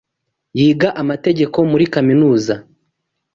[0.59, 2.53] Yiga amategeko muri kaminuza.